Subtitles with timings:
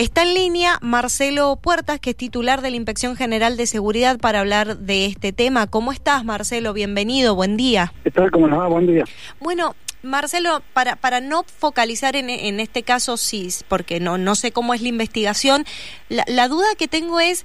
[0.00, 4.40] Está en línea Marcelo Puertas, que es titular de la Inspección General de Seguridad, para
[4.40, 5.66] hablar de este tema.
[5.66, 6.72] ¿Cómo estás, Marcelo?
[6.72, 7.92] Bienvenido, buen día.
[8.02, 8.30] ¿Qué tal?
[8.30, 8.68] ¿Cómo nos va?
[8.68, 9.04] Buen día.
[9.40, 14.52] Bueno, Marcelo, para, para no focalizar en, en este caso, sí, porque no, no sé
[14.52, 15.66] cómo es la investigación,
[16.08, 17.44] la, la duda que tengo es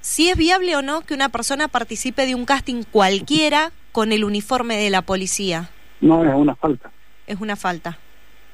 [0.00, 4.22] si es viable o no que una persona participe de un casting cualquiera con el
[4.22, 5.70] uniforme de la policía.
[6.00, 6.92] No, es una falta.
[7.26, 7.98] Es una falta.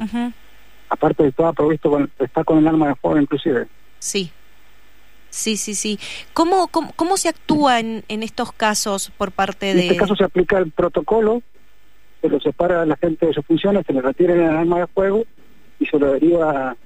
[0.00, 0.32] Ujú.
[0.92, 3.66] Aparte de todo, provisto con, está con el arma de fuego inclusive.
[3.98, 4.30] Sí.
[5.30, 5.98] Sí, sí, sí.
[6.34, 9.82] ¿Cómo, cómo, cómo se actúa en, en estos casos por parte En de...?
[9.84, 11.40] este caso se aplica el protocolo,
[12.20, 14.86] se lo separa a la gente de sus funciones, se le retira el arma de
[14.88, 15.24] fuego
[15.80, 16.76] y se lo deriva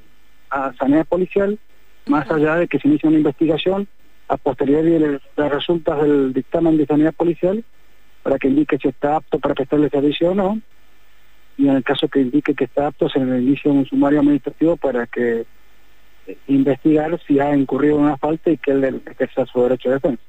[0.50, 1.59] a, a sanidad policial,
[2.06, 3.88] más allá de que se inicie una investigación
[4.28, 7.64] a posteriori de las resultas del dictamen de sanidad policial
[8.23, 10.60] para que indique si está apto para prestarle servicio o no
[11.59, 14.77] y en el caso que indique que está apto se le inicia un sumario administrativo
[14.77, 15.46] para que
[16.27, 19.95] eh, investigar si ha incurrido en una falta y que él ejerza su derecho de
[19.95, 20.23] defensa.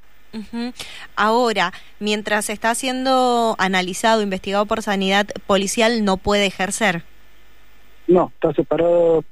[1.15, 7.03] Ahora, mientras está siendo analizado, investigado por sanidad policial, no puede ejercer.
[8.07, 9.23] No, está separado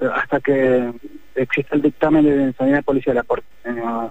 [0.00, 0.92] eh, hasta que
[1.36, 3.16] exista el dictamen de sanidad policial.
[3.18, 4.10] A, por- eh, a-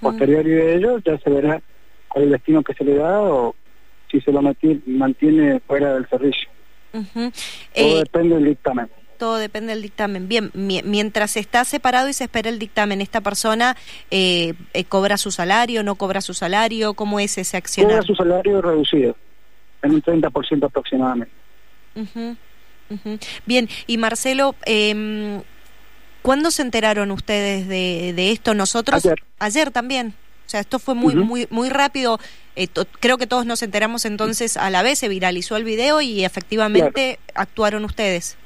[0.00, 1.62] posteriori de ello ya se verá
[2.08, 3.54] cuál es el destino que se le da o
[4.10, 6.48] si se lo mati- mantiene fuera del servicio.
[6.92, 7.30] Ujú.
[7.30, 7.32] Todo
[7.74, 8.88] Eh, depende del dictamen.
[9.18, 10.28] todo depende del dictamen.
[10.28, 13.76] Bien, mi- mientras está separado y se espera el dictamen, ¿esta persona
[14.10, 16.94] eh, eh, cobra su salario, no cobra su salario?
[16.94, 17.90] ¿Cómo es ese accionar?
[17.92, 19.16] Cobra su salario reducido
[19.82, 21.34] en un 30% aproximadamente.
[21.96, 22.36] Ujú,
[22.90, 23.18] ujú.
[23.44, 25.40] Bien, y Marcelo, eh,
[26.22, 28.54] ¿cuándo se enteraron ustedes de, de esto?
[28.54, 29.04] Nosotros
[29.40, 29.70] Ayer.
[29.72, 30.14] también.
[30.48, 32.18] O sea, esto fue muy muy muy rápido.
[32.56, 32.68] Eh,
[33.00, 37.18] creo que todos nos enteramos entonces a la vez, se viralizó el video y efectivamente
[37.34, 38.38] actuaron ustedes.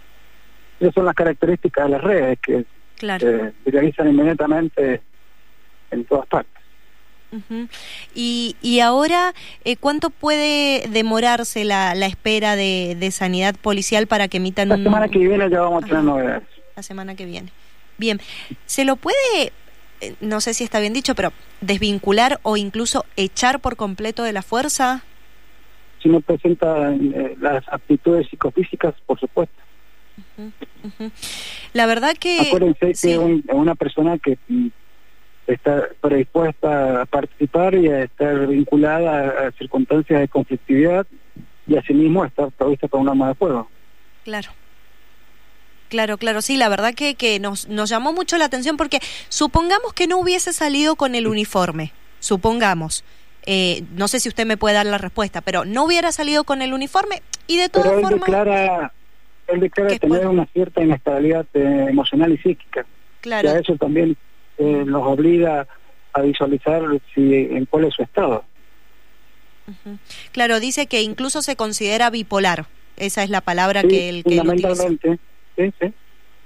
[0.81, 2.65] Esas son las características de las redes que
[2.99, 3.25] Claro.
[3.25, 5.01] se viralizan inmediatamente
[5.93, 6.53] en todas partes.
[8.15, 9.33] Y, y ahora,
[9.65, 14.75] eh, ¿cuánto puede demorarse la, la espera de, de sanidad policial para que emitan La
[14.75, 14.83] un...
[14.83, 16.43] semana que viene ya vamos a tener novedades.
[16.77, 17.51] la semana que viene.
[17.97, 18.21] Bien,
[18.67, 19.53] ¿se lo puede, eh,
[20.21, 24.43] no sé si está bien dicho, pero desvincular o incluso echar por completo de la
[24.43, 25.03] fuerza?
[26.03, 29.55] Si no presenta eh, las aptitudes psicofísicas, por supuesto.
[31.73, 32.41] La verdad que...
[32.41, 34.67] Acuérdense sí, que un- una persona que mm,
[35.47, 41.07] está predispuesta a participar y a estar vinculada a, a circunstancias de conflictividad
[41.67, 43.69] y asimismo estar provista con un arma de fuego.
[44.25, 44.51] Claro.
[45.93, 48.99] Claro, claro, sí, la verdad que, que nos, nos llamó mucho la atención porque
[49.29, 53.05] supongamos que no hubiese salido con el uniforme, supongamos.
[53.45, 56.63] Eh, no sé si usted me puede dar la respuesta, pero no hubiera salido con
[56.63, 58.21] el uniforme y de todas Pero él formas...
[58.27, 58.93] declara,
[59.49, 62.87] él declara tener puede- una cierta inestabilidad eh, emocional y psíquica.
[63.21, 63.51] Claro.
[63.51, 64.17] Y a eso también
[64.57, 65.67] eh, nos obliga
[66.15, 66.81] a visualizar
[67.15, 68.45] si en cuál es su estado.
[70.33, 72.65] Claro, dice que incluso se considera bipolar.
[72.97, 75.19] Esa es la palabra Sí, que él, que él fundamentalmente,
[75.57, 75.93] sí, sí,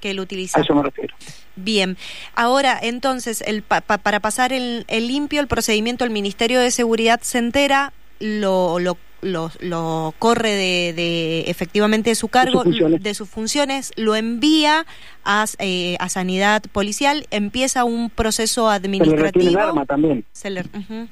[0.01, 0.61] Que él a utiliza.
[0.61, 1.15] eso me refiero.
[1.57, 1.97] Bien.
[2.35, 6.71] Ahora, entonces, el, pa- pa- para pasar el, el limpio, el procedimiento, el Ministerio de
[6.71, 13.15] Seguridad se entera, lo, lo, lo, lo corre de, de efectivamente de su cargo, de
[13.15, 14.85] sus funciones, lo envía
[15.25, 19.23] a, eh, a Sanidad Policial, empieza un proceso Se le administrativo.
[19.25, 20.25] retiene el arma también.
[20.33, 21.09] se le, ujú.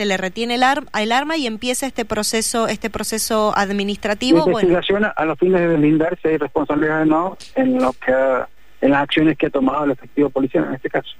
[0.00, 4.38] Se le retiene el, ar- el arma y empieza este proceso este proceso administrativo.
[4.46, 8.14] Bueno, investigación a los fines de deslindar si hay responsabilidad o no en lo que
[8.80, 11.10] en las acciones que ha tomado el efectivo policial en este caso.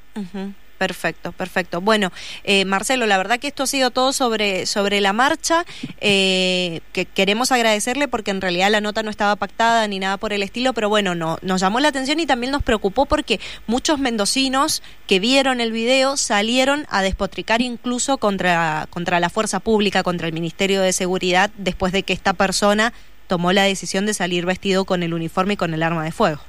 [0.80, 1.82] Perfecto, perfecto.
[1.82, 2.10] Bueno,
[2.42, 5.66] eh, Marcelo, la verdad que esto ha sido todo sobre, sobre la marcha,
[6.00, 10.32] eh, que queremos agradecerle porque en realidad la nota no estaba pactada ni nada por
[10.32, 13.98] el estilo, pero bueno, no, nos llamó la atención y también nos preocupó porque muchos
[13.98, 20.28] mendocinos que vieron el video salieron a despotricar incluso contra, contra la fuerza pública, contra
[20.28, 22.94] el Ministerio de Seguridad, después de que esta persona
[23.26, 26.40] tomó la decisión de salir vestido con el uniforme y con el arma de fuego.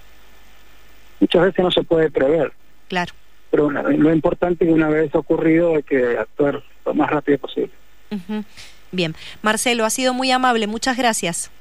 [1.20, 2.53] Muchas veces no se puede prever,
[2.88, 3.14] Claro.
[3.52, 7.72] Pero una- lo importante es una vez ocurrido hay que actuar lo más rápido posible.
[8.92, 9.14] Bien,
[9.44, 11.52] Marcelo, ha sido muy amable, muchas gracias.